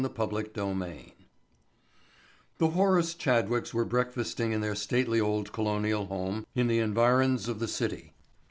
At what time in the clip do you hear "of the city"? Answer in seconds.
7.47-8.15